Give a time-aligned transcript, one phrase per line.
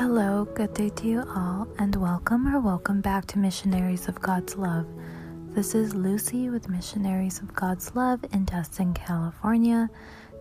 [0.00, 4.56] Hello, good day to you all, and welcome or welcome back to Missionaries of God's
[4.56, 4.86] Love.
[5.50, 9.90] This is Lucy with Missionaries of God's Love in Tustin, California.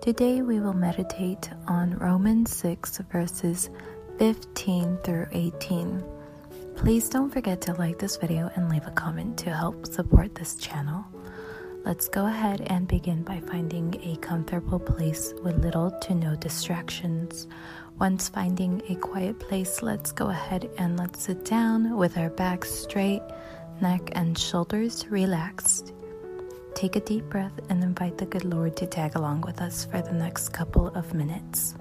[0.02, 3.70] Today we will meditate on Romans 6, verses
[4.17, 6.05] 15 through 18.
[6.77, 10.55] Please don't forget to like this video and leave a comment to help support this
[10.55, 11.03] channel.
[11.84, 17.48] Let's go ahead and begin by finding a comfortable place with little to no distractions.
[17.99, 22.72] Once finding a quiet place, let's go ahead and let's sit down with our backs
[22.72, 23.22] straight,
[23.81, 25.91] neck and shoulders relaxed.
[26.75, 30.02] Take a deep breath and invite the good Lord to tag along with us for
[30.02, 31.75] the next couple of minutes.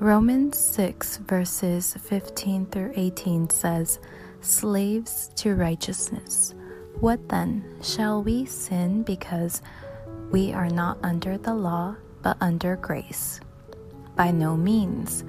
[0.00, 4.00] Romans 6, verses 15 through 18 says,
[4.40, 6.56] Slaves to righteousness.
[6.98, 7.76] What then?
[7.82, 9.62] Shall we sin because
[10.32, 13.40] we are not under the law, but under grace?
[14.16, 15.24] By no means.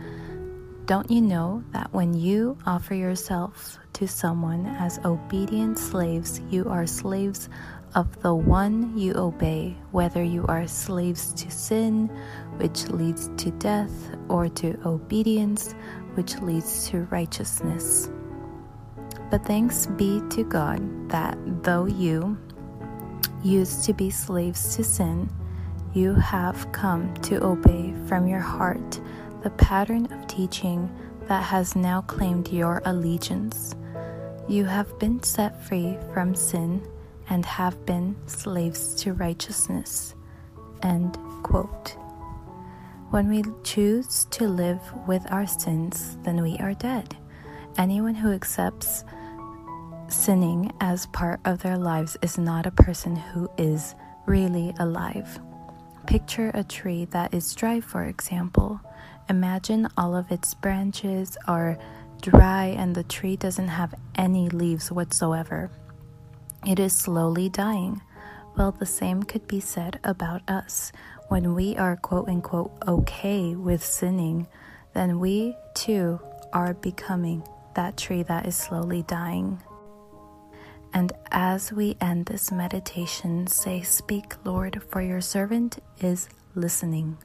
[0.86, 6.86] Don't you know that when you offer yourself to someone as obedient slaves, you are
[6.86, 7.48] slaves
[7.96, 12.08] of the one you obey, whether you are slaves to sin,
[12.58, 13.92] which leads to death,
[14.28, 15.74] or to obedience,
[16.16, 18.10] which leads to righteousness?
[19.30, 22.38] But thanks be to God that though you
[23.44, 25.30] used to be slaves to sin,
[25.94, 29.02] you have come to obey from your heart
[29.44, 30.90] the pattern of teaching
[31.28, 33.76] that has now claimed your allegiance.
[34.48, 36.82] You have been set free from sin
[37.30, 40.16] and have been slaves to righteousness.
[40.84, 41.98] End quote.
[43.10, 47.18] When we choose to live with our sins, then we are dead.
[47.78, 49.04] Anyone who accepts
[50.08, 55.40] sinning as part of their lives is not a person who is really alive.
[56.12, 58.82] Picture a tree that is dry, for example.
[59.30, 61.78] Imagine all of its branches are
[62.22, 65.72] dry and the tree doesn't have any leaves whatsoever.
[66.68, 68.02] It is slowly dying.
[68.58, 70.92] Well, the same could be said about us.
[71.30, 74.48] When we are quote unquote okay with sinning,
[74.94, 76.20] then we too
[76.52, 77.42] are becoming
[77.76, 79.62] that tree that is slowly dying.
[80.94, 87.18] And as we end this meditation, say, Speak, Lord, for your servant is listening.